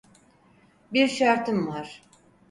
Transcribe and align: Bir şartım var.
Bir 0.93 1.07
şartım 1.07 1.67
var. 1.67 2.03